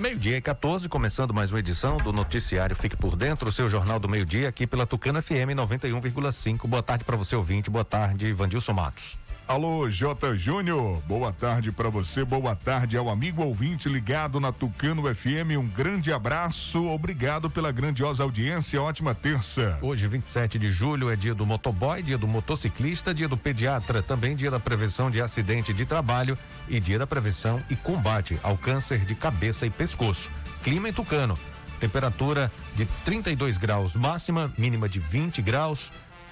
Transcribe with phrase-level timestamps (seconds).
[0.00, 4.00] Meio-dia e 14, começando mais uma edição do Noticiário Fique por Dentro, o seu Jornal
[4.00, 6.66] do Meio-Dia, aqui pela Tucana FM 91,5.
[6.66, 7.68] Boa tarde para você, ouvinte.
[7.68, 9.18] Boa tarde, Vandilson Matos.
[9.50, 10.36] Alô, J.
[10.38, 15.58] Júnior, boa tarde para você, boa tarde ao amigo ouvinte ligado na Tucano FM.
[15.58, 19.76] Um grande abraço, obrigado pela grandiosa audiência, ótima terça.
[19.82, 24.36] Hoje, 27 de julho, é dia do motoboy, dia do motociclista, dia do pediatra, também
[24.36, 26.38] dia da prevenção de acidente de trabalho
[26.68, 30.30] e dia da prevenção e combate ao câncer de cabeça e pescoço.
[30.62, 31.36] Clima em Tucano,
[31.80, 35.90] temperatura de 32 graus máxima, mínima de 20 graus.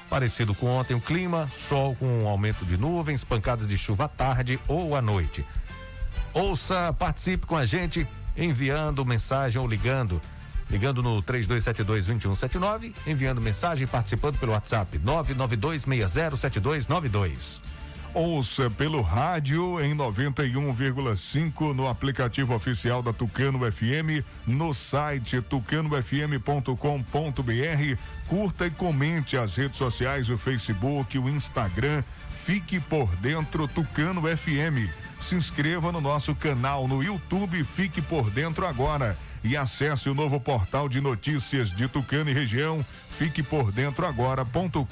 [0.08, 4.08] Parecido com ontem o clima, sol com um aumento de nuvens, pancadas de chuva à
[4.08, 5.44] tarde ou à noite.
[6.32, 10.20] Ouça, participe com a gente enviando mensagem ou ligando.
[10.70, 17.60] Ligando no 3272-2179, enviando mensagem e participando pelo WhatsApp 992607292.
[18.14, 27.98] Ouça pelo rádio em 91,5 no aplicativo oficial da Tucano FM, no site tucanofm.com.br.
[28.26, 32.02] Curta e comente as redes sociais, o Facebook, o Instagram.
[32.44, 34.90] Fique por dentro Tucano FM.
[35.20, 40.40] Se inscreva no nosso canal no YouTube, fique por dentro agora e acesse o novo
[40.40, 42.84] portal de notícias de Tucano e região
[43.18, 44.84] Fique por dentro agora.com.br.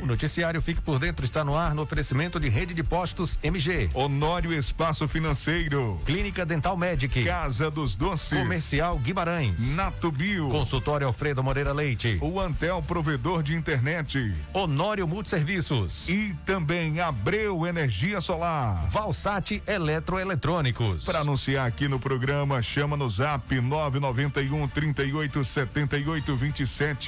[0.00, 3.90] O noticiário Fique por Dentro está no ar no oferecimento de rede de postos MG.
[3.92, 6.00] Honório Espaço Financeiro.
[6.06, 7.24] Clínica Dental Medic.
[7.24, 8.38] Casa dos Doces.
[8.38, 9.74] Comercial Guimarães.
[9.74, 10.48] Nato Bio.
[10.48, 12.18] Consultório Alfredo Moreira Leite.
[12.22, 14.32] O Antel Provedor de Internet.
[14.52, 16.08] Honório Multiserviços.
[16.08, 18.88] E também Abreu Energia Solar.
[18.90, 21.04] Valsat Eletroeletrônicos.
[21.04, 27.07] Para anunciar aqui no programa, chama no zap 991 38 78 27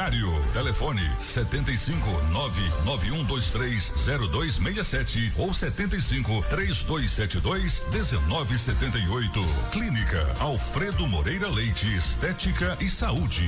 [0.01, 0.41] horário.
[0.51, 3.93] Telefone 75 99123
[4.31, 9.39] 0267 ou 75 3272 1978.
[9.71, 13.47] Clínica Alfredo Moreira Leite Estética e Saúde.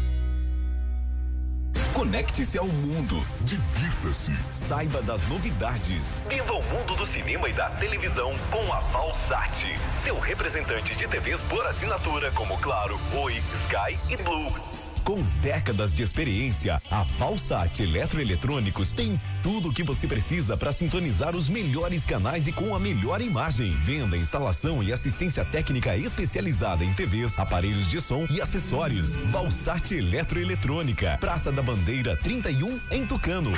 [2.01, 3.23] Conecte-se ao mundo.
[3.41, 4.33] Divirta-se.
[4.49, 6.17] Saiba das novidades.
[6.27, 9.77] Viva o mundo do cinema e da televisão com a Valsat.
[9.99, 14.70] Seu representante de TVs por assinatura como Claro, Oi, Sky e Blue.
[15.03, 21.35] Com décadas de experiência, a Valsat Eletroeletrônicos tem tudo o que você precisa para sintonizar
[21.35, 23.71] os melhores canais e com a melhor imagem.
[23.71, 29.15] Venda, instalação e assistência técnica especializada em TVs, aparelhos de som e acessórios.
[29.15, 33.51] Valsat Eletroeletrônica, Praça da Bandeira 31, em Tucano.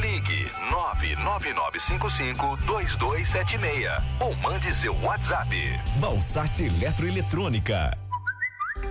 [0.00, 5.80] Ligue 99955 2276 ou mande seu WhatsApp.
[6.00, 8.09] Valsat Eletroeletrônica.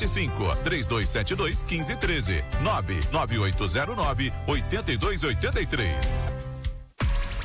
[0.00, 5.96] 75 3272 1513 99809 8283.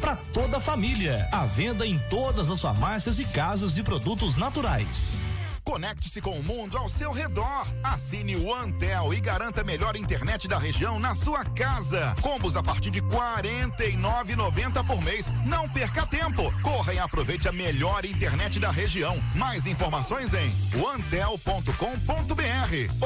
[0.00, 1.28] para toda a família.
[1.30, 5.20] À venda em todas as farmácias e casas de produtos naturais.
[5.70, 7.64] Conecte-se com o mundo ao seu redor.
[7.80, 12.12] Assine o Antel e garanta a melhor internet da região na sua casa.
[12.20, 15.32] Combos a partir de R$ 49,90 por mês.
[15.46, 16.52] Não perca tempo.
[16.60, 19.16] Corra e aproveite a melhor internet da região.
[19.36, 20.52] Mais informações em
[20.92, 21.72] antel.com.br.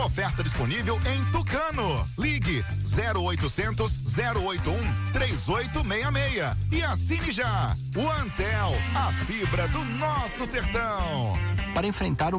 [0.02, 2.08] Oferta disponível em Tucano.
[2.19, 2.64] Ligue
[2.96, 7.76] 0800 081 3866 e assine já.
[7.94, 11.38] O Antel, a fibra do nosso sertão.
[11.75, 12.38] Para enfrentar o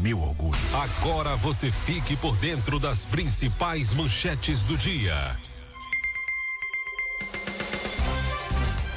[0.00, 0.58] meu orgulho.
[0.72, 5.38] Agora você fique por dentro das principais manchetes do dia.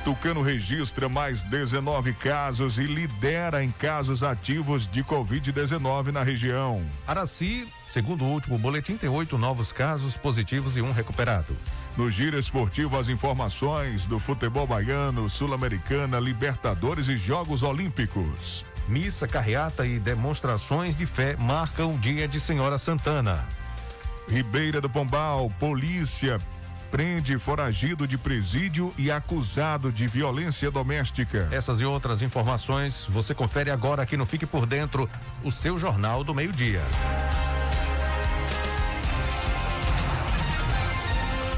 [0.03, 6.85] Tucano registra mais 19 casos e lidera em casos ativos de Covid-19 na região.
[7.07, 11.55] Araci, segundo o último boletim, tem oito novos casos positivos e um recuperado.
[11.95, 18.65] No giro esportivo, as informações do futebol baiano, sul-americana, Libertadores e Jogos Olímpicos.
[18.87, 23.45] Missa, carreata e demonstrações de fé marcam o dia de Senhora Santana.
[24.27, 26.39] Ribeira do Pombal, polícia
[26.93, 31.49] prende foragido de presídio e acusado de violência doméstica.
[31.51, 35.09] Essas e outras informações você confere agora aqui no Fique por Dentro,
[35.43, 36.83] o seu Jornal do Meio-Dia.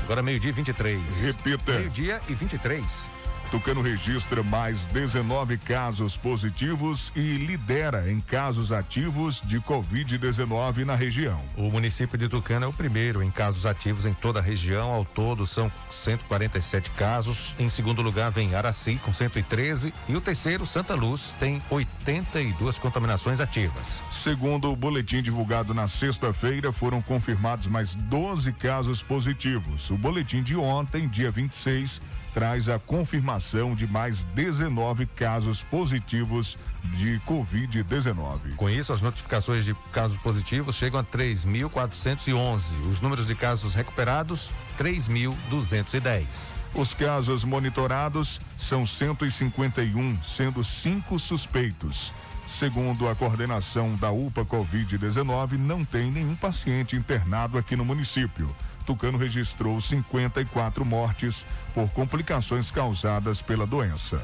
[0.06, 1.22] Agora meio-dia e 23.
[1.22, 1.74] Repita.
[1.74, 3.15] Meio-dia e 23.
[3.52, 11.42] Tucano registra mais 19 casos positivos e lidera em casos ativos de Covid-19 na região.
[11.56, 14.92] O município de Tucano é o primeiro em casos ativos em toda a região.
[14.92, 17.56] Ao todo, são 147 casos.
[17.60, 19.94] Em segundo lugar, vem Araci, com 113.
[20.10, 24.02] E o terceiro, Santa Luz, tem 82 contaminações ativas.
[24.12, 29.90] Segundo o boletim divulgado na sexta-feira, foram confirmados mais 12 casos positivos.
[29.92, 32.02] O boletim de ontem, dia 26,
[32.36, 36.58] traz a confirmação de mais 19 casos positivos
[36.98, 38.58] de Covid-19.
[38.58, 42.90] Com isso, as notificações de casos positivos chegam a 3.411.
[42.92, 46.54] Os números de casos recuperados, 3.210.
[46.74, 52.12] Os casos monitorados são 151, sendo cinco suspeitos.
[52.50, 58.54] Segundo a coordenação da UPA Covid-19, não tem nenhum paciente internado aqui no município.
[58.86, 64.22] Tucano registrou 54 mortes por complicações causadas pela doença.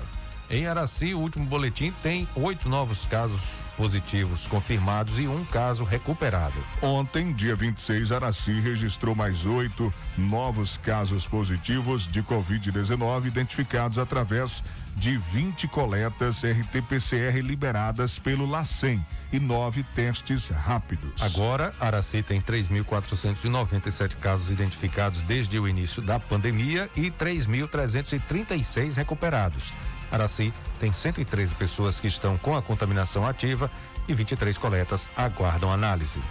[0.50, 3.42] Em Araci, o último boletim tem oito novos casos
[3.78, 6.62] positivos confirmados e um caso recuperado.
[6.82, 14.62] Ontem, dia 26, Araci registrou mais oito novos casos positivos de Covid-19 identificados através
[14.96, 21.22] de 20 coletas RT-PCR liberadas pelo LACEN e nove testes rápidos.
[21.22, 29.72] Agora, Araci tem 3.497 casos identificados desde o início da pandemia e 3.336 recuperados.
[30.12, 33.72] Araci tem 113 pessoas que estão com a contaminação ativa
[34.08, 36.22] e 23 coletas aguardam análise.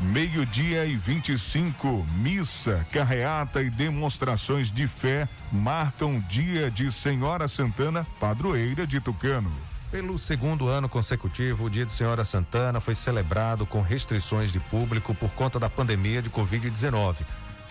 [0.00, 8.86] Meio-dia e 25, missa, carreata e demonstrações de fé marcam dia de Senhora Santana, padroeira
[8.86, 9.52] de Tucano.
[9.90, 15.14] Pelo segundo ano consecutivo, o Dia de Senhora Santana foi celebrado com restrições de público
[15.14, 17.16] por conta da pandemia de Covid-19.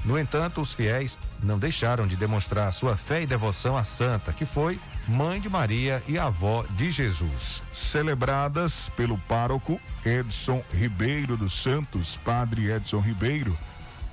[0.05, 4.45] No entanto, os fiéis não deixaram de demonstrar sua fé e devoção à Santa, que
[4.45, 7.61] foi mãe de Maria e avó de Jesus.
[7.73, 13.57] Celebradas pelo pároco Edson Ribeiro dos Santos, Padre Edson Ribeiro,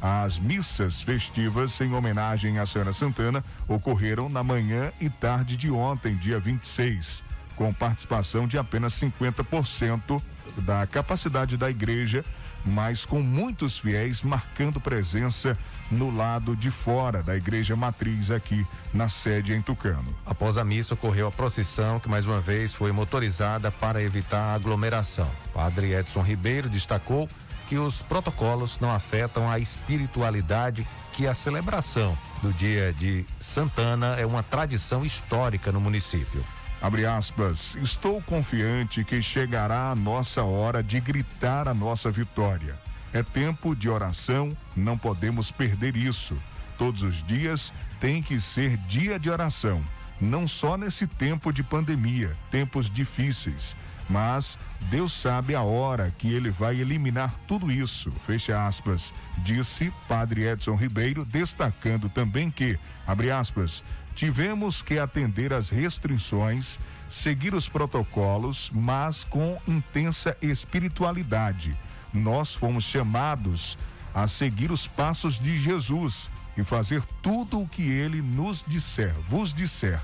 [0.06, 6.14] as missas festivas em homenagem à Senhora Santana ocorreram na manhã e tarde de ontem,
[6.14, 7.24] dia 26,
[7.56, 10.20] com participação de apenas 50%
[10.58, 12.22] da capacidade da igreja
[12.64, 15.56] mas com muitos fiéis marcando presença
[15.90, 20.14] no lado de fora da igreja matriz aqui na sede em Tucano.
[20.24, 24.54] Após a missa ocorreu a procissão que mais uma vez foi motorizada para evitar a
[24.54, 25.30] aglomeração.
[25.52, 27.28] Padre Edson Ribeiro destacou
[27.68, 34.26] que os protocolos não afetam a espiritualidade que a celebração do dia de Santana é
[34.26, 36.44] uma tradição histórica no município.
[36.84, 42.78] Abre aspas, estou confiante que chegará a nossa hora de gritar a nossa vitória.
[43.10, 46.36] É tempo de oração, não podemos perder isso.
[46.76, 49.82] Todos os dias tem que ser dia de oração,
[50.20, 53.74] não só nesse tempo de pandemia, tempos difíceis,
[54.06, 54.58] mas
[54.90, 58.12] Deus sabe a hora que ele vai eliminar tudo isso.
[58.26, 63.82] Fecha aspas, disse Padre Edson Ribeiro, destacando também que, abre aspas,
[64.14, 66.78] tivemos que atender às restrições,
[67.08, 71.76] seguir os protocolos, mas com intensa espiritualidade.
[72.12, 73.76] Nós fomos chamados
[74.14, 79.52] a seguir os passos de Jesus e fazer tudo o que ele nos disser, vos
[79.52, 80.00] disser,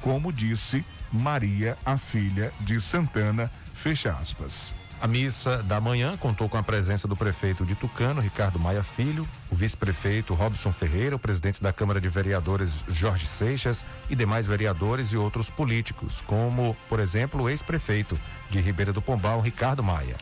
[0.00, 4.79] como disse Maria, a filha de Santana, fecha aspas.
[5.00, 9.26] A missa da manhã contou com a presença do prefeito de Tucano, Ricardo Maia Filho,
[9.50, 15.08] o vice-prefeito Robson Ferreira, o presidente da Câmara de Vereadores Jorge Seixas e demais vereadores
[15.08, 20.16] e outros políticos, como, por exemplo, o ex-prefeito de Ribeira do Pombal, Ricardo Maia.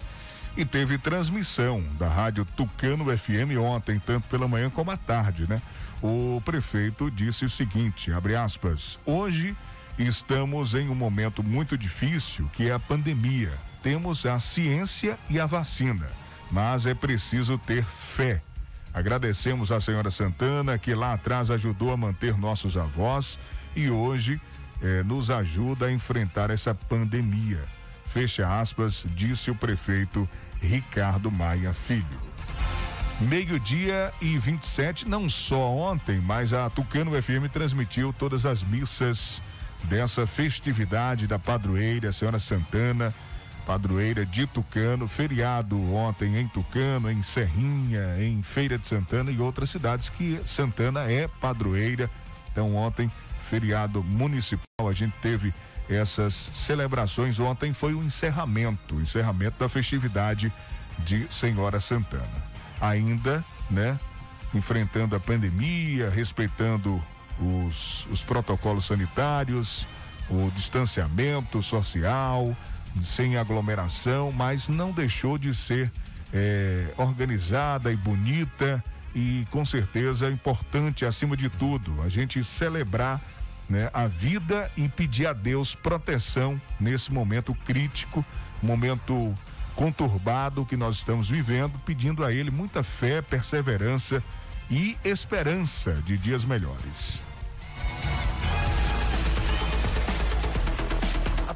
[0.57, 5.61] E teve transmissão da Rádio Tucano FM ontem, tanto pela manhã como à tarde, né?
[6.01, 9.57] O prefeito disse o seguinte, abre aspas, hoje
[9.99, 15.47] estamos em um momento muito difícil, que é a pandemia temos a ciência e a
[15.47, 16.07] vacina,
[16.51, 18.43] mas é preciso ter fé.
[18.93, 23.39] Agradecemos à senhora Santana, que lá atrás ajudou a manter nossos avós
[23.77, 24.41] e hoje
[24.83, 27.63] eh, nos ajuda a enfrentar essa pandemia.
[28.07, 30.29] Fecha aspas, disse o prefeito
[30.61, 32.29] Ricardo Maia Filho.
[33.21, 39.43] Meio-dia e 27, não só ontem, mas a Tucano FM transmitiu todas as missas
[39.85, 43.13] dessa festividade da padroeira, Senhora Santana,
[43.69, 49.69] padroeira de Tucano, feriado ontem em Tucano, em Serrinha, em Feira de Santana e outras
[49.69, 52.09] cidades que Santana é padroeira.
[52.51, 53.13] Então ontem,
[53.51, 55.53] feriado municipal, a gente teve
[55.87, 57.39] essas celebrações.
[57.39, 60.51] Ontem foi o encerramento, o encerramento da festividade
[61.01, 62.43] de Senhora Santana.
[62.81, 63.99] Ainda, né,
[64.55, 67.03] enfrentando a pandemia, respeitando
[67.39, 69.87] os, os protocolos sanitários,
[70.31, 72.57] o distanciamento social,
[73.01, 75.91] sem aglomeração, mas não deixou de ser
[76.33, 78.83] é, organizada e bonita
[79.15, 83.21] e com certeza importante acima de tudo a gente celebrar
[83.69, 88.25] né, a vida e pedir a Deus proteção nesse momento crítico,
[88.63, 89.37] momento
[89.75, 94.23] conturbado que nós estamos vivendo, pedindo a Ele muita fé, perseverança
[94.71, 97.28] e esperança de dias melhores.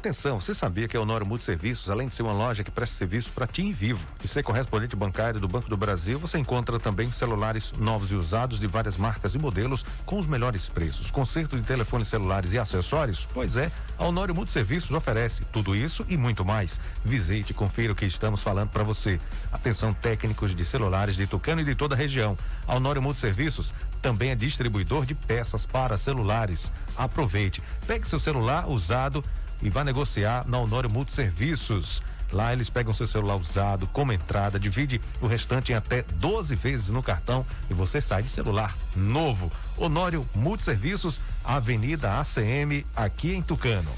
[0.03, 3.31] Atenção, você sabia que a Honório Multiserviços, além de ser uma loja que presta serviço
[3.31, 7.71] para TIM Vivo e ser correspondente bancário do Banco do Brasil, você encontra também celulares
[7.79, 11.09] novos e usados de várias marcas e modelos com os melhores preços.
[11.09, 13.25] Conserto de telefones celulares e acessórios?
[13.33, 16.81] Pois é, a Honório Multiserviços oferece tudo isso e muito mais.
[17.05, 19.21] Visite e confira o que estamos falando para você.
[19.53, 22.37] Atenção técnicos de celulares de Tucano e de toda a região.
[22.67, 26.73] A Honório Multiserviços também é distribuidor de peças para celulares.
[26.97, 29.23] Aproveite, pegue seu celular usado
[29.63, 32.03] e vá negociar na Honório Multiserviços.
[32.31, 36.89] Lá eles pegam seu celular usado, como entrada, divide o restante em até 12 vezes
[36.89, 39.51] no cartão e você sai de celular novo.
[39.77, 43.91] Honório Multiserviços, Avenida ACM, aqui em Tucano.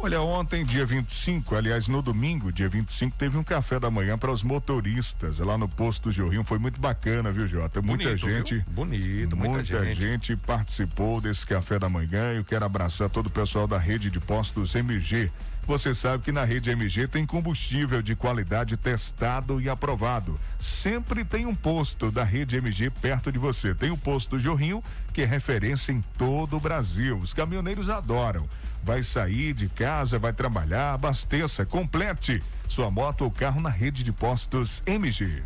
[0.00, 4.30] Olha, ontem, dia 25, aliás, no domingo, dia 25, teve um café da manhã para
[4.30, 6.44] os motoristas lá no posto do Rio.
[6.44, 7.82] Foi muito bacana, viu, Jota?
[7.82, 8.54] Muita Bonito, gente.
[8.54, 8.64] viu?
[8.68, 10.00] Bonito, muita muita gente.
[10.00, 12.32] gente participou desse café da manhã.
[12.32, 15.32] Eu quero abraçar todo o pessoal da rede de postos MG.
[15.66, 20.38] Você sabe que na rede MG tem combustível de qualidade testado e aprovado.
[20.60, 23.74] Sempre tem um posto da rede MG perto de você.
[23.74, 24.80] Tem o posto Jorrinho,
[25.12, 27.18] que é referência em todo o Brasil.
[27.18, 28.48] Os caminhoneiros adoram.
[28.88, 34.10] Vai sair de casa, vai trabalhar, abasteça, complete sua moto ou carro na rede de
[34.10, 35.42] postos MG.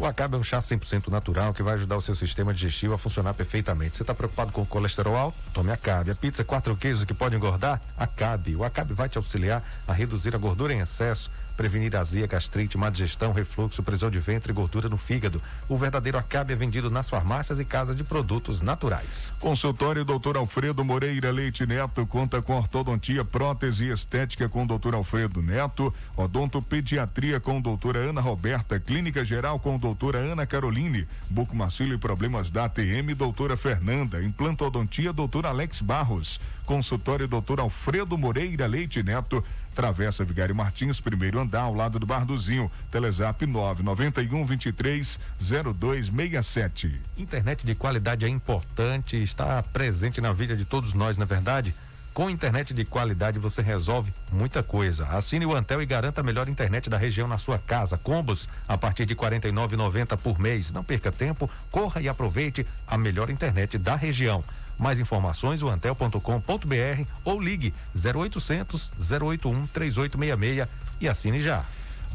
[0.00, 2.98] O Acabe é um chá 100% natural que vai ajudar o seu sistema digestivo a
[2.98, 3.96] funcionar perfeitamente.
[3.96, 5.38] Você está preocupado com o colesterol alto?
[5.54, 6.10] Tome Acabe.
[6.10, 7.80] A pizza quatro queijos que pode engordar?
[7.96, 8.56] Acabe.
[8.56, 12.88] O Acabe vai te auxiliar a reduzir a gordura em excesso, prevenir azia, gastrite, má
[12.88, 15.42] digestão, refluxo, prisão de ventre e gordura no fígado.
[15.68, 19.34] O verdadeiro Acabe é vendido nas farmácias e casas de produtos naturais.
[19.40, 20.36] Consultório Dr.
[20.36, 24.94] Alfredo Moreira Leite Neto conta com ortodontia, prótese e estética com Dr.
[24.94, 31.98] Alfredo Neto, odontopediatria com doutora Ana Roberta, clínica geral com doutora Ana Caroline, bucomacilo e
[31.98, 37.58] problemas da ATM, doutora Fernanda, implantodontia, doutor Alex Barros, consultório Dr.
[37.58, 39.42] Alfredo Moreira Leite Neto,
[39.78, 42.68] Travessa Vigário Martins, primeiro andar, ao lado do Barduzinho.
[42.90, 47.00] Telezap 991 23 0267.
[47.16, 51.72] Internet de qualidade é importante, está presente na vida de todos nós, na verdade.
[52.12, 55.06] Com internet de qualidade você resolve muita coisa.
[55.06, 57.96] Assine o Antel e garanta a melhor internet da região na sua casa.
[57.96, 60.72] Combos a partir de R$ 49,90 por mês.
[60.72, 64.42] Não perca tempo, corra e aproveite a melhor internet da região.
[64.78, 70.68] Mais informações, o antel.com.br ou ligue 0800 081 3866
[71.00, 71.64] e assine já.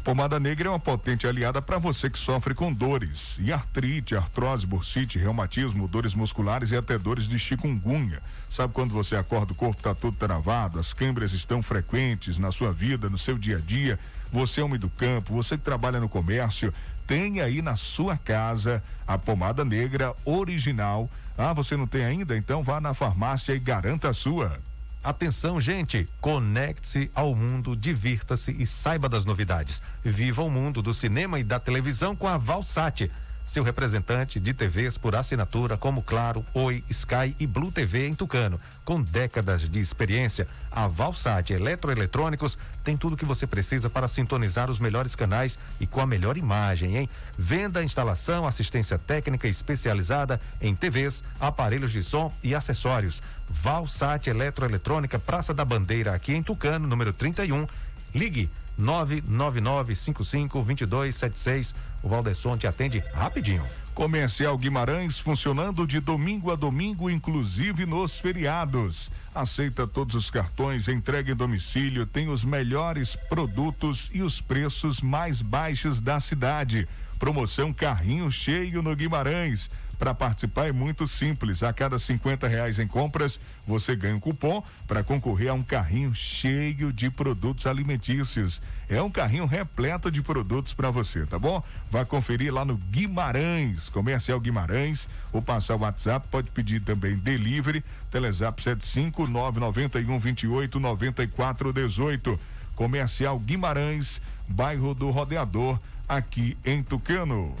[0.04, 4.66] Pomada Negra é uma potente aliada para você que sofre com dores e artrite, artrose,
[4.66, 8.20] bursite, reumatismo, dores musculares e até dores de chikungunya.
[8.50, 12.70] Sabe quando você acorda o corpo está todo travado, as câimbras estão frequentes na sua
[12.70, 13.98] vida, no seu dia a dia?
[14.30, 16.74] Você é homem do campo, você que trabalha no comércio,
[17.06, 21.10] tem aí na sua casa a pomada negra original.
[21.36, 22.36] Ah, você não tem ainda?
[22.36, 24.58] Então vá na farmácia e garanta a sua.
[25.02, 26.08] Atenção, gente!
[26.18, 29.82] Conecte-se ao mundo, divirta-se e saiba das novidades.
[30.02, 33.10] Viva o mundo do cinema e da televisão com a Valsat.
[33.44, 38.58] Seu representante de TVs por assinatura, como Claro, Oi, Sky e Blue TV em Tucano.
[38.84, 44.68] Com décadas de experiência, a Valsat Eletroeletrônicos tem tudo o que você precisa para sintonizar
[44.68, 47.08] os melhores canais e com a melhor imagem, hein?
[47.38, 53.22] Venda, instalação, assistência técnica especializada em TVs, aparelhos de som e acessórios.
[53.48, 57.66] Valsat Eletroeletrônica, Praça da Bandeira, aqui em Tucano, número 31.
[58.14, 61.74] Ligue 999552276.
[62.02, 63.64] O Valdesson te atende rapidinho.
[63.94, 69.08] Comercial Guimarães funcionando de domingo a domingo, inclusive nos feriados.
[69.32, 75.40] Aceita todos os cartões, entrega em domicílio, tem os melhores produtos e os preços mais
[75.40, 76.88] baixos da cidade.
[77.24, 79.70] Promoção Carrinho Cheio no Guimarães.
[79.98, 81.62] Para participar é muito simples.
[81.62, 86.14] A cada 50 reais em compras, você ganha um cupom para concorrer a um carrinho
[86.14, 88.60] cheio de produtos alimentícios.
[88.90, 91.62] É um carrinho repleto de produtos para você, tá bom?
[91.90, 97.82] Vá conferir lá no Guimarães, Comercial Guimarães, ou passar o WhatsApp, pode pedir também delivery,
[98.10, 102.38] Telezap 75 991 28 94 18.
[102.74, 107.54] Comercial Guimarães, bairro do Rodeador, aqui em Tucano.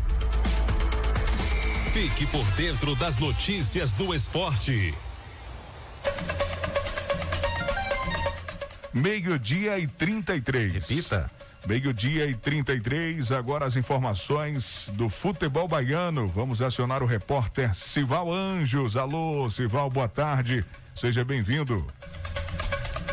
[1.92, 4.94] Fique por dentro das notícias do esporte.
[8.92, 10.72] Meio-dia e 33.
[10.72, 11.30] Repita.
[11.66, 16.28] Meio-dia e 33, agora as informações do futebol baiano.
[16.28, 18.96] Vamos acionar o repórter Sival Anjos.
[18.96, 20.62] Alô, Sival, boa tarde.
[20.94, 21.86] Seja bem-vindo.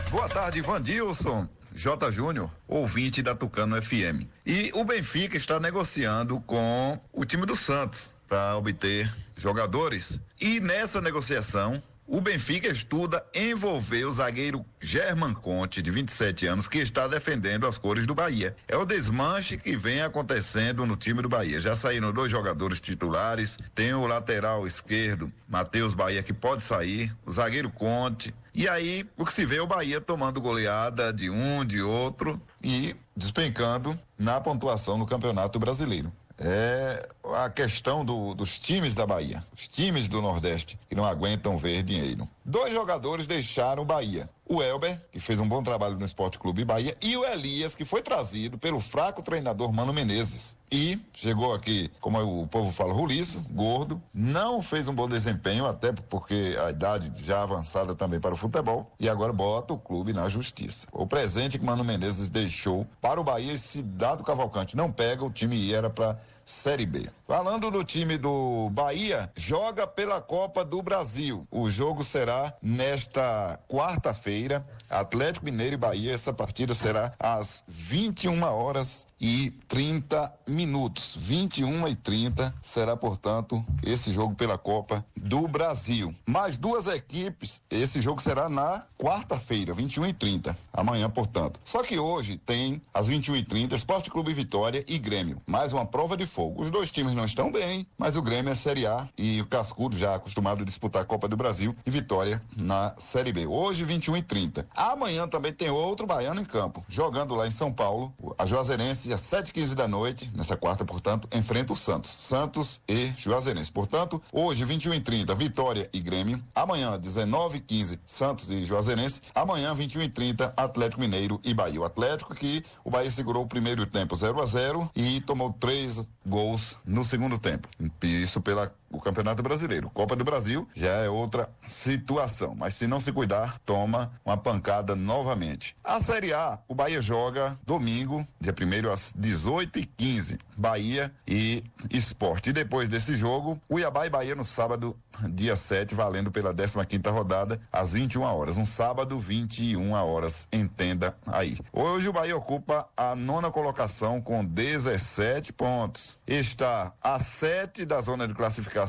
[0.10, 1.48] Boa tarde, Vandilson.
[1.74, 2.12] J.
[2.12, 4.26] Júnior, ouvinte da Tucano FM.
[4.46, 10.20] E o Benfica está negociando com o time do Santos para obter jogadores.
[10.40, 11.82] E nessa negociação,
[12.14, 17.78] O Benfica estuda envolver o zagueiro German Conte, de 27 anos, que está defendendo as
[17.78, 18.54] cores do Bahia.
[18.68, 21.62] É o desmanche que vem acontecendo no time do Bahia.
[21.62, 27.32] Já saíram dois jogadores titulares, tem o lateral esquerdo, Matheus Bahia, que pode sair, o
[27.32, 28.36] zagueiro Conte.
[28.54, 32.42] E aí, o que se vê é o Bahia tomando goleada de um, de outro
[32.62, 36.12] e despencando na pontuação no Campeonato Brasileiro.
[36.38, 41.58] É a questão do, dos times da Bahia, os times do Nordeste que não aguentam
[41.58, 42.28] ver dinheiro.
[42.44, 44.30] Dois jogadores deixaram o Bahia.
[44.46, 47.86] O Elber, que fez um bom trabalho no Esporte Clube Bahia, e o Elias, que
[47.86, 50.58] foi trazido pelo fraco treinador Mano Menezes.
[50.70, 55.94] E chegou aqui, como o povo fala, roliço, gordo, não fez um bom desempenho, até
[55.94, 60.28] porque a idade já avançada também para o futebol, e agora bota o clube na
[60.28, 60.88] justiça.
[60.92, 65.32] O presente que Mano Menezes deixou para o Bahia, esse dado Cavalcante não pega, o
[65.32, 66.20] time era para
[66.52, 67.10] Série B.
[67.26, 71.48] Falando do time do Bahia, joga pela Copa do Brasil.
[71.50, 76.14] O jogo será nesta quarta-feira, Atlético Mineiro e Bahia.
[76.14, 81.16] Essa partida será às 21 horas e 30 minutos.
[81.18, 86.14] 21 e 30 será, portanto, esse jogo pela Copa do Brasil.
[86.28, 90.58] Mais duas equipes, esse jogo será na quarta-feira, 21 e 30.
[90.74, 91.60] Amanhã, portanto.
[91.64, 95.42] Só que hoje tem às 21 e 30 Esporte Clube Vitória e Grêmio.
[95.48, 96.62] Mais uma prova de fogo.
[96.62, 99.96] Os dois times não estão bem, mas o Grêmio é Série A e o Cascudo
[99.96, 103.46] já acostumado a disputar a Copa do Brasil e Vitória na Série B.
[103.46, 104.68] Hoje, 21 e 30.
[104.76, 108.12] Amanhã também tem outro baiano em campo, jogando lá em São Paulo.
[108.38, 112.10] A Juazeirense, às 7h15 da noite, nessa quarta, portanto, enfrenta o Santos.
[112.10, 113.72] Santos e Juazeirense.
[113.72, 116.44] Portanto, hoje, 21 e 30, Vitória e Grêmio.
[116.56, 119.22] Amanhã, 19 h 15, Santos e Juazeirense.
[119.36, 121.82] Amanhã, 21 e 30, Atlético Mineiro e Bahia.
[121.82, 126.10] O Atlético que o Bahia segurou o primeiro tempo 0 a 0 e tomou três
[126.26, 127.68] gols no segundo tempo.
[128.04, 129.90] Isso pela o Campeonato Brasileiro.
[129.90, 134.96] Copa do Brasil já é outra situação, mas se não se cuidar, toma uma pancada
[134.96, 135.76] novamente.
[135.84, 140.40] A Série A, o Bahia joga domingo, dia 1 às 18h15.
[140.58, 142.52] Bahia e Esporte.
[142.52, 144.96] E depois desse jogo, Cuiabá e Bahia no sábado,
[145.32, 148.58] dia 7, valendo pela 15 quinta rodada, às 21 horas.
[148.58, 151.58] Um sábado, 21 horas, entenda aí.
[151.74, 156.20] Hoje o Bahia ocupa a nona colocação com 17 pontos.
[156.28, 158.81] Está a 7 da zona de classificação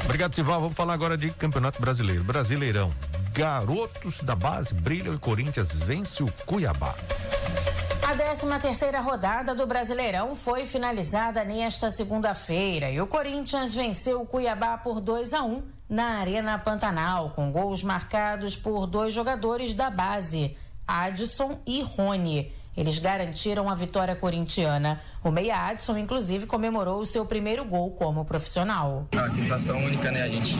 [0.05, 0.61] Obrigado, Sival.
[0.61, 2.23] Vamos falar agora de Campeonato Brasileiro.
[2.23, 2.91] Brasileirão.
[3.31, 6.95] Garotos da base brilham e Corinthians vence o Cuiabá.
[8.09, 14.25] A 13 terceira rodada do Brasileirão foi finalizada nesta segunda-feira e o Corinthians venceu o
[14.25, 19.91] Cuiabá por 2 a 1 na Arena Pantanal, com gols marcados por dois jogadores da
[19.91, 22.51] base, Adson e Rony.
[22.75, 24.99] Eles garantiram a vitória corintiana.
[25.23, 29.05] O meia Adson, inclusive, comemorou o seu primeiro gol como profissional.
[29.11, 30.23] É uma sensação única, né?
[30.23, 30.57] A gente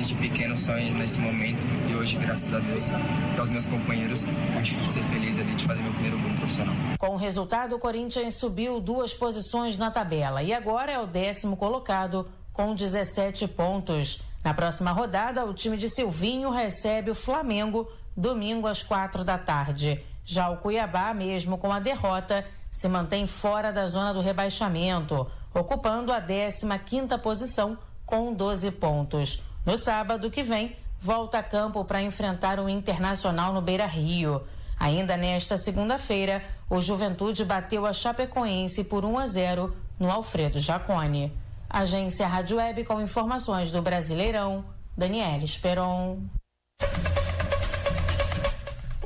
[0.00, 4.74] desde pequeno sonho nesse momento e hoje, graças a Deus, e aos meus companheiros, pude
[4.88, 6.74] ser feliz ali de fazer meu primeiro gol profissional.
[6.98, 11.54] Com o resultado, o Corinthians subiu duas posições na tabela e agora é o décimo
[11.54, 14.22] colocado com 17 pontos.
[14.42, 17.86] Na próxima rodada, o time de Silvinho recebe o Flamengo
[18.16, 20.02] domingo às quatro da tarde.
[20.24, 26.10] Já o Cuiabá, mesmo com a derrota, se mantém fora da zona do rebaixamento, ocupando
[26.10, 29.49] a 15ª posição com 12 pontos.
[29.64, 34.42] No sábado que vem, volta a campo para enfrentar o Internacional no Beira-Rio.
[34.78, 41.32] Ainda nesta segunda-feira, o Juventude bateu a Chapecoense por 1 a 0 no Alfredo Jacone.
[41.68, 44.64] Agência Rádio Web com informações do Brasileirão,
[44.96, 46.22] Daniela Esperon.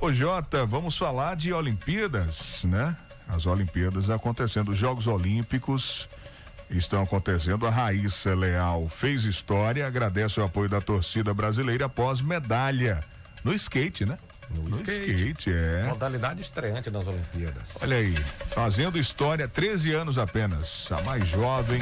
[0.01, 2.97] Ô Jota, vamos falar de Olimpíadas, né?
[3.27, 6.09] As Olimpíadas acontecendo, os Jogos Olímpicos
[6.79, 7.67] estão acontecendo.
[7.67, 13.03] A Raíssa Leal fez história, agradece o apoio da torcida brasileira após medalha
[13.43, 14.19] no skate, né?
[14.51, 15.11] No, no skate.
[15.11, 15.85] skate, é.
[15.89, 17.79] Modalidade estreante nas Olimpíadas.
[17.83, 18.15] Olha aí,
[18.51, 21.81] fazendo história, 13 anos apenas, a mais jovem.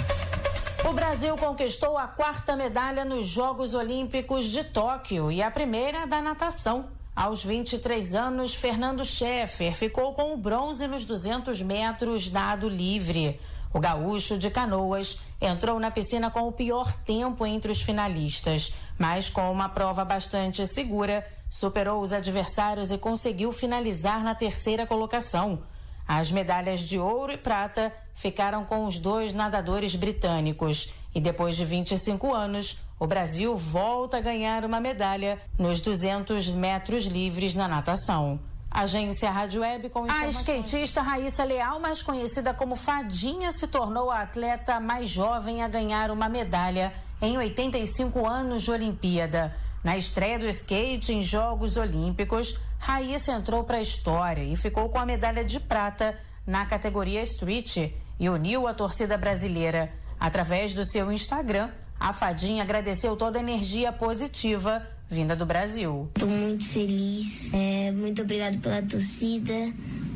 [0.84, 6.20] O Brasil conquistou a quarta medalha nos Jogos Olímpicos de Tóquio e a primeira da
[6.20, 6.88] natação.
[7.14, 13.38] Aos 23 anos, Fernando Scheffer ficou com o bronze nos 200 metros nado livre.
[13.72, 19.30] O gaúcho de Canoas entrou na piscina com o pior tempo entre os finalistas, mas
[19.30, 25.62] com uma prova bastante segura, superou os adversários e conseguiu finalizar na terceira colocação.
[26.06, 30.92] As medalhas de ouro e prata ficaram com os dois nadadores britânicos.
[31.14, 37.04] E depois de 25 anos, o Brasil volta a ganhar uma medalha nos 200 metros
[37.04, 38.40] livres na natação.
[38.74, 40.36] Agência Rádio Web com informações.
[40.36, 45.68] A skatista Raíssa Leal, mais conhecida como Fadinha, se tornou a atleta mais jovem a
[45.68, 49.54] ganhar uma medalha em 85 anos de Olimpíada.
[49.84, 54.98] Na estreia do skate em Jogos Olímpicos, Raíssa entrou para a história e ficou com
[54.98, 59.92] a medalha de prata na categoria Street e uniu a torcida brasileira.
[60.18, 61.68] Através do seu Instagram,
[62.00, 66.08] a Fadinha agradeceu toda a energia positiva vinda do Brasil.
[66.14, 67.52] Estou muito feliz.
[67.52, 69.52] É, muito obrigado pela torcida,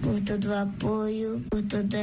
[0.02, 1.98] por todo o apoio, por, toda,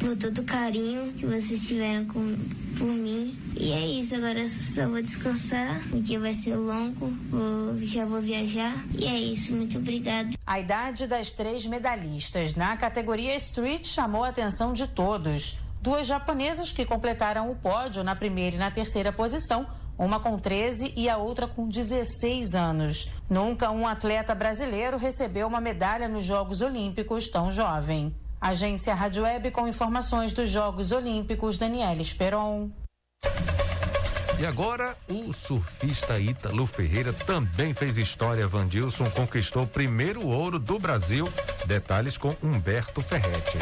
[0.00, 2.36] por todo o carinho que vocês tiveram com,
[2.76, 3.34] por mim.
[3.56, 8.74] E é isso, agora só vou descansar, porque vai ser longo, vou, já vou viajar.
[8.98, 10.36] E é isso, muito obrigado.
[10.44, 15.58] A idade das três medalhistas na categoria Street chamou a atenção de todos.
[15.80, 19.66] Duas japonesas que completaram o pódio na primeira e na terceira posição
[19.98, 23.08] uma com 13 e a outra com 16 anos.
[23.28, 28.14] Nunca um atleta brasileiro recebeu uma medalha nos Jogos Olímpicos tão jovem.
[28.40, 32.70] Agência Rádio Web com informações dos Jogos Olímpicos, Daniela Esperon.
[34.38, 38.46] E agora, o surfista Ítalo Ferreira também fez história.
[38.46, 41.26] Vandilson conquistou o primeiro ouro do Brasil.
[41.64, 43.58] Detalhes com Humberto Ferretti.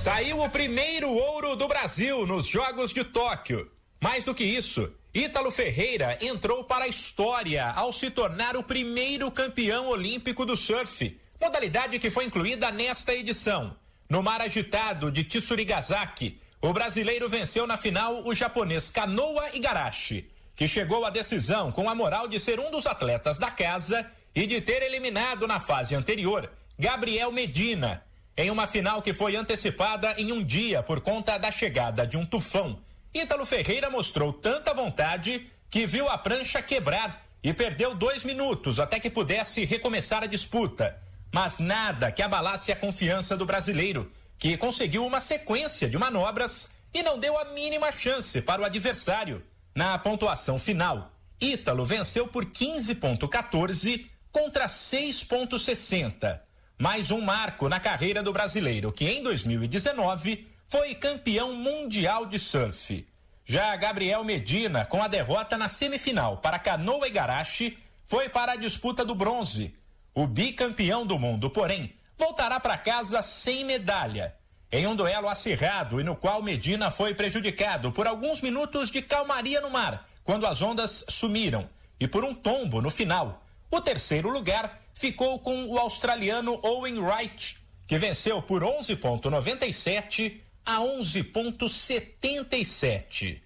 [0.00, 3.75] Saiu o primeiro ouro do Brasil nos Jogos de Tóquio.
[4.06, 9.28] Mais do que isso, Ítalo Ferreira entrou para a história ao se tornar o primeiro
[9.32, 13.76] campeão olímpico do surf, modalidade que foi incluída nesta edição.
[14.08, 20.68] No mar agitado de Tsurigasaki, o brasileiro venceu na final o japonês Kanoa Igarashi, que
[20.68, 24.60] chegou à decisão com a moral de ser um dos atletas da casa e de
[24.60, 28.04] ter eliminado na fase anterior Gabriel Medina,
[28.36, 32.24] em uma final que foi antecipada em um dia por conta da chegada de um
[32.24, 32.85] tufão
[33.16, 39.00] Ítalo Ferreira mostrou tanta vontade que viu a prancha quebrar e perdeu dois minutos até
[39.00, 41.00] que pudesse recomeçar a disputa.
[41.32, 47.02] Mas nada que abalasse a confiança do brasileiro, que conseguiu uma sequência de manobras e
[47.02, 49.42] não deu a mínima chance para o adversário.
[49.74, 56.38] Na pontuação final, Ítalo venceu por 15,14 contra 6,60.
[56.78, 63.06] Mais um marco na carreira do brasileiro, que em 2019 foi campeão mundial de surf.
[63.44, 69.04] Já Gabriel Medina, com a derrota na semifinal para Canoa Igarashi, foi para a disputa
[69.04, 69.74] do bronze.
[70.12, 74.34] O bicampeão do mundo, porém, voltará para casa sem medalha.
[74.72, 79.60] em um duelo acirrado e no qual Medina foi prejudicado por alguns minutos de calmaria
[79.60, 81.68] no mar, quando as ondas sumiram,
[82.00, 83.44] e por um tombo no final.
[83.70, 93.40] O terceiro lugar ficou com o australiano Owen Wright, que venceu por 11,97 a 11,77.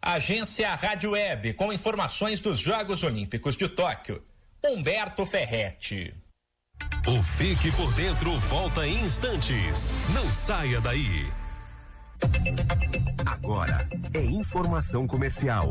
[0.00, 4.22] Agência Rádio Web, com informações dos Jogos Olímpicos de Tóquio.
[4.64, 6.14] Humberto Ferretti.
[7.06, 9.90] O Fique por Dentro volta em instantes.
[10.14, 11.26] Não saia daí.
[13.26, 15.70] Agora é informação comercial.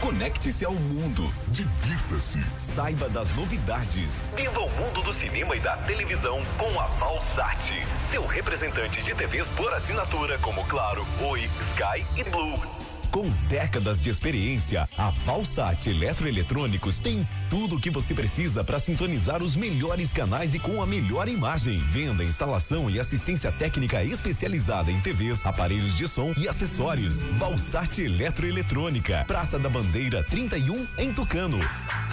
[0.00, 1.32] Conecte-se ao mundo.
[1.46, 2.40] Divirta-se.
[2.58, 4.20] Saiba das novidades.
[4.34, 7.86] Viva o mundo do cinema e da televisão com a Valsat.
[8.10, 12.83] Seu representante de TVs por assinatura como Claro, Oi, Sky e Blue.
[13.10, 19.42] Com décadas de experiência, a Valsat Eletroeletrônicos tem tudo o que você precisa para sintonizar
[19.42, 21.78] os melhores canais e com a melhor imagem.
[21.78, 27.22] Venda, instalação e assistência técnica especializada em TVs, aparelhos de som e acessórios.
[27.38, 31.58] Valsat Eletroeletrônica, Praça da Bandeira 31 em Tucano.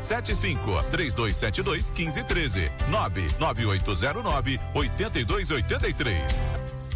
[0.01, 6.33] 75 3272 1513 99809 8283.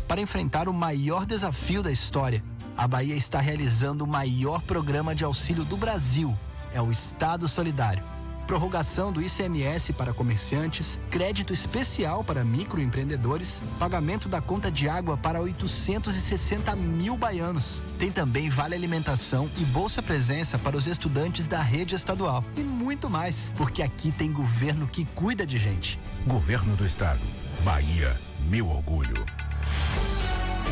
[0.07, 2.43] Para enfrentar o maior desafio da história,
[2.77, 6.35] a Bahia está realizando o maior programa de auxílio do Brasil.
[6.73, 8.14] É o Estado Solidário.
[8.45, 15.41] Prorrogação do ICMS para comerciantes, crédito especial para microempreendedores, pagamento da conta de água para
[15.41, 17.81] 860 mil baianos.
[17.99, 22.43] Tem também vale alimentação e bolsa presença para os estudantes da rede estadual.
[22.55, 25.99] E muito mais, porque aqui tem governo que cuida de gente.
[26.25, 27.21] Governo do Estado.
[27.63, 28.15] Bahia,
[28.47, 29.25] meu orgulho.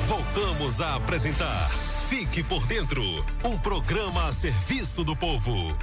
[0.07, 1.69] Voltamos a apresentar
[2.13, 3.01] Fique por Dentro
[3.43, 5.75] um programa a serviço do povo.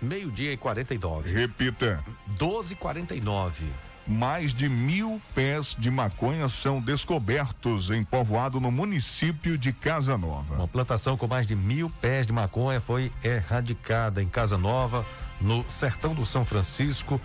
[0.00, 1.32] Meio-dia e 49.
[1.32, 2.04] Repita.
[2.26, 3.66] 12 e 49
[4.08, 10.54] mais de mil pés de maconha são descobertos em povoado no município de Casa Nova.
[10.54, 15.04] Uma plantação com mais de mil pés de maconha foi erradicada em Casa Nova,
[15.38, 17.20] no sertão do São Francisco.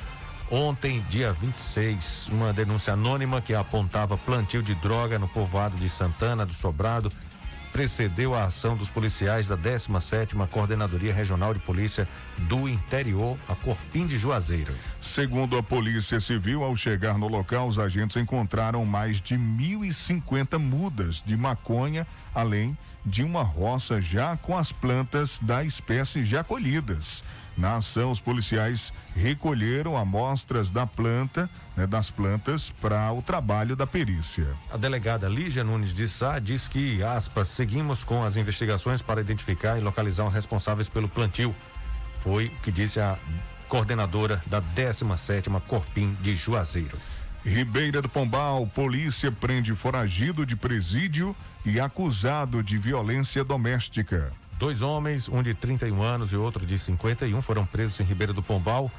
[0.52, 6.46] Ontem, dia 26, uma denúncia anônima que apontava plantio de droga no povoado de Santana
[6.46, 7.10] do Sobrado
[7.74, 12.08] precedeu a ação dos policiais da 17ª Coordenadoria Regional de Polícia
[12.38, 14.76] do Interior, a Corpim de Juazeiro.
[15.02, 21.24] Segundo a Polícia Civil, ao chegar no local, os agentes encontraram mais de 1.050 mudas
[21.26, 22.93] de maconha, além de
[23.24, 27.24] uma roça já com as plantas da espécie já colhidas.
[27.56, 33.86] Na ação, os policiais recolheram amostras da planta, né, das plantas, para o trabalho da
[33.86, 34.47] perícia.
[34.72, 39.78] A delegada Lígia Nunes de Sá diz que, aspas, seguimos com as investigações para identificar
[39.78, 41.56] e localizar os responsáveis pelo plantio.
[42.22, 43.18] Foi o que disse a
[43.70, 46.97] coordenadora da 17 Corpim de Juazeiro.
[47.45, 51.36] Ribeira do Pombal, polícia prende foragido de presídio
[51.66, 54.32] e acusado de violência doméstica.
[54.57, 58.43] Dois homens, um de 31 anos e outro de 51, foram presos em Ribeira do
[58.43, 58.91] Pombal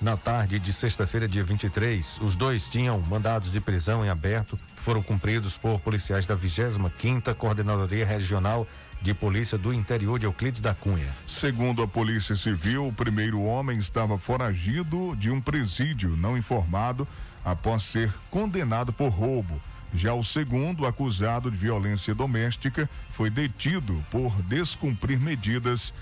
[0.00, 2.18] na tarde de sexta-feira, dia 23.
[2.22, 7.34] Os dois tinham mandados de prisão em aberto que foram cumpridos por policiais da 25ª
[7.34, 8.66] Coordenadoria Regional
[9.02, 11.14] de Polícia do Interior de Euclides da Cunha.
[11.26, 17.06] Segundo a Polícia Civil, o primeiro homem estava foragido de um presídio não informado
[17.44, 19.60] após ser condenado por roubo.
[19.94, 25.92] Já o segundo, acusado de violência doméstica, foi detido por descumprir medidas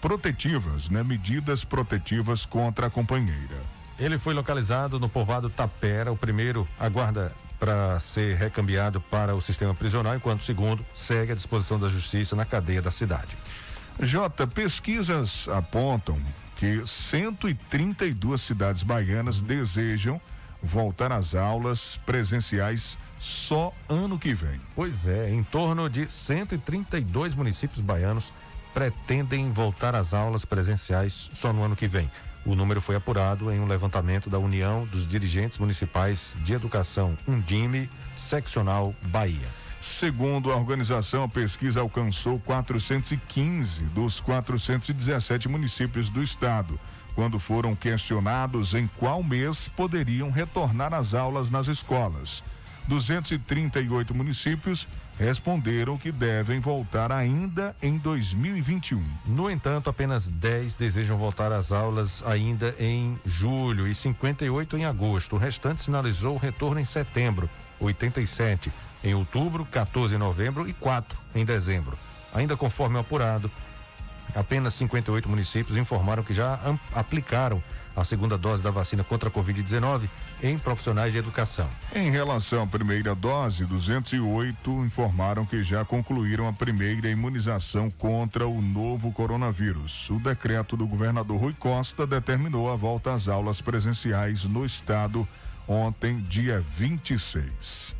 [0.00, 1.02] protetivas, né?
[1.02, 3.56] Medidas protetivas contra a companheira.
[3.98, 9.72] Ele foi localizado no povoado Tapera, o primeiro aguarda para ser recambiado para o sistema
[9.72, 13.36] prisional, enquanto o segundo segue à disposição da justiça na cadeia da cidade.
[14.00, 16.18] J, pesquisas apontam
[16.56, 20.20] que 132 cidades baianas desejam
[20.62, 24.60] voltar às aulas presenciais só ano que vem.
[24.74, 28.32] Pois é, em torno de 132 municípios baianos
[28.72, 32.10] pretendem voltar às aulas presenciais só no ano que vem.
[32.44, 37.88] O número foi apurado em um levantamento da União dos Dirigentes Municipais de Educação, Undime,
[38.16, 39.48] Seccional Bahia.
[39.80, 46.78] Segundo a organização, a pesquisa alcançou 415 dos 417 municípios do estado
[47.14, 52.42] quando foram questionados em qual mês poderiam retornar às aulas nas escolas.
[52.88, 54.88] 238 municípios
[55.18, 59.02] responderam que devem voltar ainda em 2021.
[59.26, 65.36] No entanto, apenas 10 desejam voltar às aulas ainda em julho e 58 em agosto.
[65.36, 67.48] O restante sinalizou o retorno em setembro,
[67.78, 68.72] 87
[69.04, 71.96] em outubro, 14 em novembro e 4 em dezembro.
[72.34, 73.50] Ainda conforme apurado,
[74.34, 76.58] apenas 58 municípios informaram que já
[76.94, 77.62] aplicaram
[77.94, 80.08] a segunda dose da vacina contra a Covid-19
[80.42, 81.68] em profissionais de educação.
[81.94, 88.62] Em relação à primeira dose, 208 informaram que já concluíram a primeira imunização contra o
[88.62, 90.08] novo coronavírus.
[90.10, 95.28] O decreto do governador Rui Costa determinou a volta às aulas presenciais no estado
[95.68, 97.94] ontem, dia 26.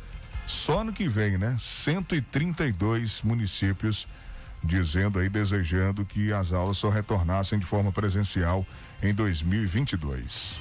[0.45, 1.55] Só no que vem, né?
[1.59, 4.07] 132 municípios
[4.63, 8.65] dizendo aí, desejando que as aulas só retornassem de forma presencial
[9.01, 10.59] em 2022.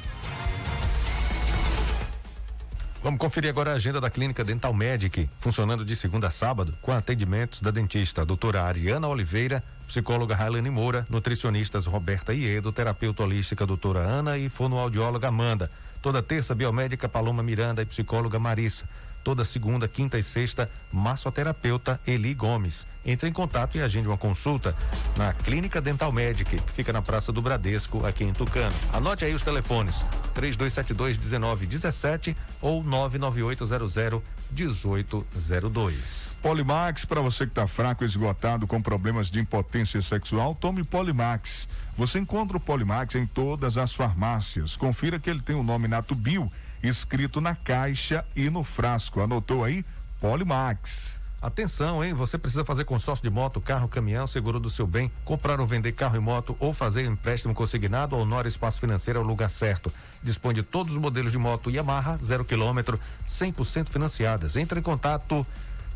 [3.02, 6.92] Vamos conferir agora a agenda da Clínica Dental Medic, funcionando de segunda a sábado, com
[6.92, 14.00] atendimentos da dentista doutora Ariana Oliveira, psicóloga Railane Moura, nutricionistas Roberta Iedo, terapeuta holística doutora
[14.00, 15.68] Ana e fonoaudióloga Amanda.
[16.00, 18.88] Toda terça, biomédica Paloma Miranda e psicóloga Marissa
[19.22, 22.86] toda segunda, quinta e sexta, massoterapeuta Eli Gomes.
[23.04, 24.76] Entre em contato e agende uma consulta
[25.16, 28.74] na Clínica Dental Medic, que fica na Praça do Bradesco, aqui em Tucano.
[28.92, 30.04] Anote aí os telefones:
[30.34, 36.36] 3272 1917 ou 99800 1802.
[36.40, 41.68] Polimax, para você que está fraco, esgotado, com problemas de impotência sexual, tome Polimax.
[41.96, 44.76] Você encontra o Polimax em todas as farmácias.
[44.76, 46.50] Confira que ele tem o nome Natubio
[46.82, 49.20] escrito na caixa e no frasco.
[49.20, 49.84] Anotou aí?
[50.20, 51.20] Polimax.
[51.42, 52.14] Atenção, hein?
[52.14, 55.90] Você precisa fazer consórcio de moto, carro, caminhão, seguro do seu bem, comprar ou vender
[55.90, 59.92] carro e moto ou fazer empréstimo consignado ao Nora Espaço Financeiro é o lugar certo.
[60.22, 64.56] Dispõe de todos os modelos de moto Yamaha, zero quilômetro, 100% financiadas.
[64.56, 65.44] Entre em contato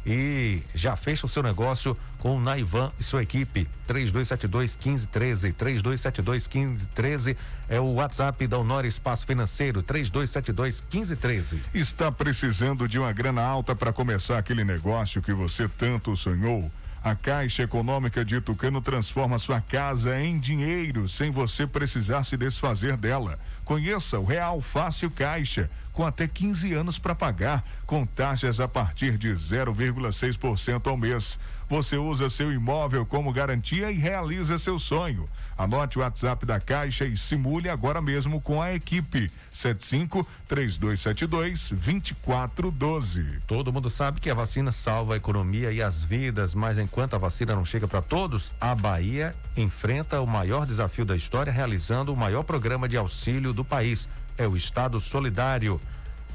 [0.07, 3.69] e já fecha o seu negócio com o Naivan e sua equipe.
[3.89, 5.53] 3272 1513.
[5.53, 7.37] 3272 1513
[7.69, 9.83] é o WhatsApp da Honor Espaço Financeiro.
[9.83, 11.61] 3272 1513.
[11.75, 16.71] Está precisando de uma grana alta para começar aquele negócio que você tanto sonhou?
[17.03, 22.97] A Caixa Econômica de Tucano transforma sua casa em dinheiro sem você precisar se desfazer
[22.97, 23.39] dela.
[23.65, 29.17] Conheça o Real Fácil Caixa com até 15 anos para pagar, com taxas a partir
[29.17, 31.39] de 0,6% ao mês.
[31.71, 35.27] Você usa seu imóvel como garantia e realiza seu sonho.
[35.57, 39.33] Anote o WhatsApp da Caixa e simule agora mesmo com a equipe.
[39.51, 43.41] 75 3272 2412.
[43.47, 47.19] Todo mundo sabe que a vacina salva a economia e as vidas, mas enquanto a
[47.19, 52.17] vacina não chega para todos, a Bahia enfrenta o maior desafio da história realizando o
[52.17, 54.07] maior programa de auxílio do país
[54.37, 55.81] é o Estado Solidário.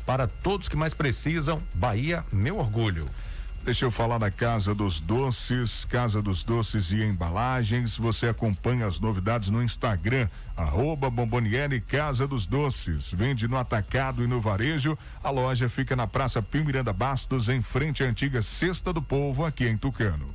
[0.05, 3.07] Para todos que mais precisam, Bahia, meu orgulho.
[3.63, 7.95] Deixa eu falar da Casa dos Doces, Casa dos Doces e Embalagens.
[7.95, 10.27] Você acompanha as novidades no Instagram,
[10.57, 13.11] arroba Bomboniere Casa dos Doces.
[13.11, 14.97] Vende no atacado e no varejo.
[15.23, 19.45] A loja fica na Praça Pio Miranda Bastos, em frente à antiga Cesta do Povo,
[19.45, 20.33] aqui em Tucano.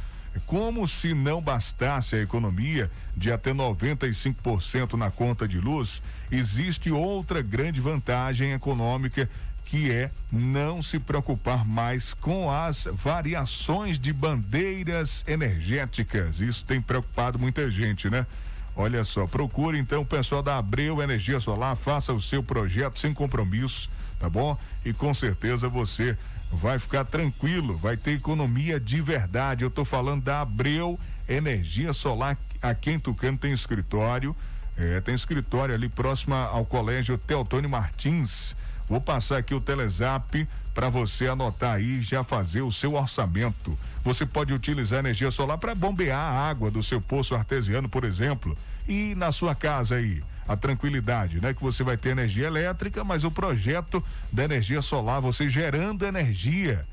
[0.47, 7.43] Como se não bastasse a economia de até 95% na conta de luz, existe outra
[7.43, 9.29] grande vantagem econômica
[9.65, 16.41] que é não se preocupar mais com as variações de bandeiras energéticas.
[16.41, 18.27] Isso tem preocupado muita gente, né?
[18.75, 23.13] Olha só, procure então o pessoal da Abreu Energia Solar, faça o seu projeto sem
[23.13, 24.57] compromisso, tá bom?
[24.85, 26.17] E com certeza você
[26.51, 29.65] vai ficar tranquilo, vai ter economia de verdade.
[29.65, 34.35] Eu estou falando da Abreu Energia Solar, aqui em Tucano tem escritório,
[34.77, 38.57] é, tem escritório ali próximo ao colégio Teotônio Martins.
[38.89, 43.79] Vou passar aqui o Telezap para você anotar aí e já fazer o seu orçamento.
[44.03, 48.57] Você pode utilizar energia solar para bombear a água do seu poço artesiano, por exemplo,
[48.87, 51.53] e na sua casa aí a tranquilidade, né?
[51.53, 56.87] Que você vai ter energia elétrica, mas o projeto da energia solar, você gerando energia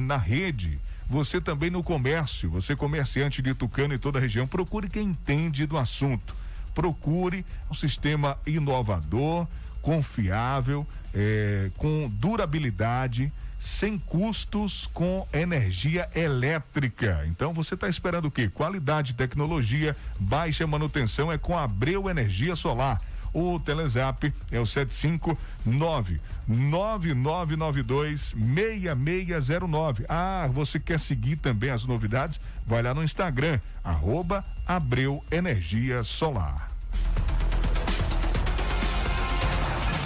[0.00, 4.88] na rede, você também no comércio, você comerciante de Tucano e toda a região, procure
[4.88, 6.34] quem entende do assunto.
[6.74, 9.46] Procure um sistema inovador,
[9.82, 13.30] confiável, eh, com durabilidade,
[13.62, 17.24] sem custos com energia elétrica.
[17.26, 18.48] Então você está esperando o quê?
[18.48, 23.00] Qualidade, tecnologia, baixa manutenção é com Abreu Energia Solar.
[23.32, 30.04] O Telezap é o 759 9992 6609.
[30.08, 32.40] Ah, você quer seguir também as novidades?
[32.66, 36.71] Vai lá no Instagram, arroba Abreu Energia Solar.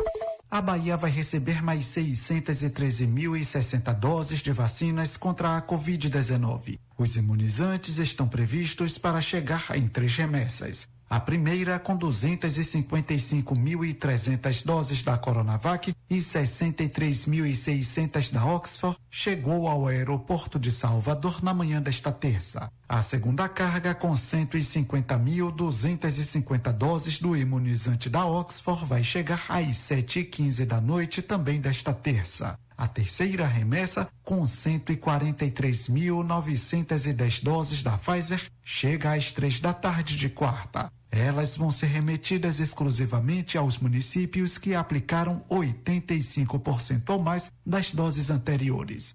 [0.51, 6.79] A Bahia vai receber mais 613.060 doses de vacinas contra a Covid-19.
[6.99, 10.87] Os imunizantes estão previstos para chegar em três remessas.
[11.15, 20.73] A primeira com 255.300 doses da Coronavac e 63.600 da Oxford chegou ao aeroporto de
[20.73, 22.69] Salvador na manhã desta terça.
[22.89, 30.81] A segunda carga com 150.250 doses do imunizante da Oxford vai chegar às 7h15 da
[30.81, 32.59] noite também desta terça.
[32.77, 40.91] A terceira remessa, com 143.910 doses da Pfizer, chega às três da tarde de quarta.
[41.17, 49.15] Elas vão ser remetidas exclusivamente aos municípios que aplicaram 85% ou mais das doses anteriores.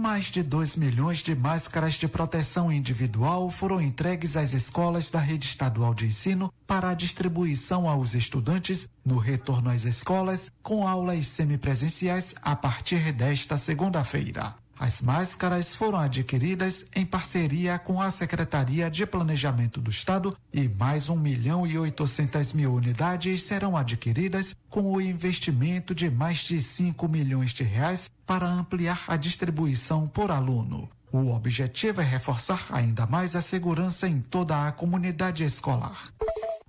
[0.00, 5.46] Mais de 2 milhões de máscaras de proteção individual foram entregues às escolas da rede
[5.46, 12.32] estadual de ensino para a distribuição aos estudantes no retorno às escolas com aulas semipresenciais
[12.40, 14.54] a partir desta segunda-feira.
[14.78, 21.08] As máscaras foram adquiridas em parceria com a Secretaria de Planejamento do Estado e mais
[21.08, 27.08] 1 milhão e 800 mil unidades serão adquiridas com o investimento de mais de 5
[27.08, 30.88] milhões de reais para ampliar a distribuição por aluno.
[31.10, 36.12] O objetivo é reforçar ainda mais a segurança em toda a comunidade escolar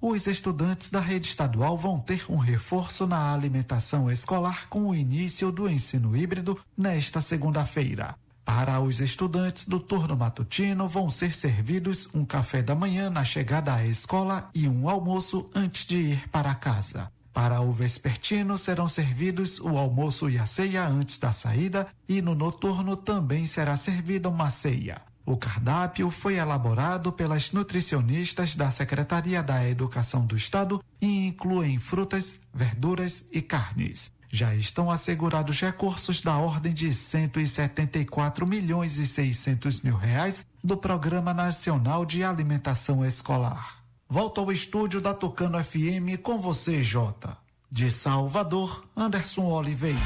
[0.01, 5.51] os estudantes da rede estadual vão ter um reforço na alimentação escolar com o início
[5.51, 8.15] do ensino híbrido nesta segunda-feira.
[8.45, 13.75] Para os estudantes do turno matutino, vão ser servidos um café da manhã na chegada
[13.75, 17.11] à escola e um almoço antes de ir para casa.
[17.31, 22.33] Para o vespertino, serão servidos o almoço e a ceia antes da saída, e no
[22.33, 25.08] noturno também será servida uma ceia.
[25.29, 32.37] O cardápio foi elaborado pelas nutricionistas da Secretaria da Educação do Estado e inclui frutas,
[32.51, 34.11] verduras e carnes.
[34.27, 41.31] Já estão assegurados recursos da ordem de 174 milhões e 600 mil reais do Programa
[41.31, 43.83] Nacional de Alimentação Escolar.
[44.09, 47.37] Volto ao estúdio da Tocano FM com você, Jota.
[47.71, 49.99] De Salvador, Anderson Oliveira.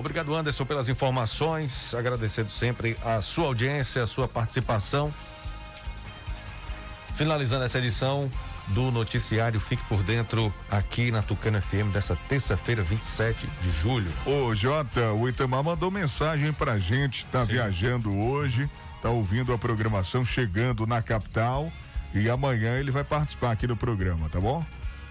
[0.00, 1.94] Obrigado, Anderson, pelas informações.
[1.94, 5.12] Agradecendo sempre a sua audiência, a sua participação.
[7.16, 8.30] Finalizando essa edição
[8.68, 14.10] do noticiário Fique por Dentro aqui na Tucana FM dessa terça-feira, 27 de julho.
[14.24, 17.52] Ô, Jota, o Itamar mandou mensagem pra gente, tá Sim.
[17.52, 18.70] viajando hoje,
[19.02, 21.70] tá ouvindo a programação chegando na capital
[22.14, 24.64] e amanhã ele vai participar aqui do programa, tá bom?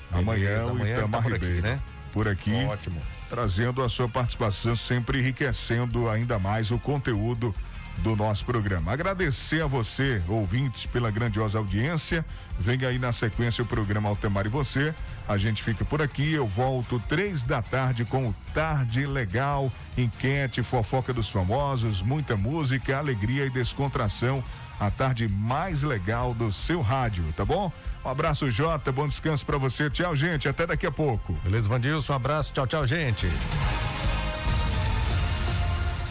[0.09, 1.59] Beleza, amanhã o Itamar tá Ribeiro.
[1.59, 1.79] Aqui, né?
[2.11, 2.55] Por aqui.
[2.65, 7.53] Ótimo trazendo a sua participação, sempre enriquecendo ainda mais o conteúdo
[7.99, 8.91] do nosso programa.
[8.91, 12.25] Agradecer a você, ouvintes, pela grandiosa audiência.
[12.57, 14.93] Venha aí na sequência o programa Altemar e Você.
[15.27, 16.33] A gente fica por aqui.
[16.33, 22.97] Eu volto três da tarde com o Tarde Legal, enquete, fofoca dos famosos, muita música,
[22.97, 24.43] alegria e descontração.
[24.79, 27.71] A tarde mais legal do seu rádio, tá bom?
[28.03, 28.91] Um abraço, Jota.
[28.91, 29.89] Bom descanso para você.
[29.89, 30.47] Tchau, gente.
[30.47, 31.33] Até daqui a pouco.
[31.43, 32.13] Beleza, Vandilson.
[32.13, 32.51] Um abraço.
[32.53, 33.27] Tchau, tchau, gente.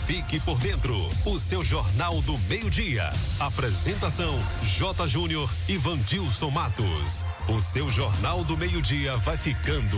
[0.06, 0.94] Fique por dentro.
[1.26, 3.10] O seu Jornal do Meio-Dia.
[3.38, 5.06] Apresentação: J.
[5.06, 7.24] Júnior e Vandilson Matos.
[7.46, 9.96] O seu Jornal do Meio-Dia vai ficando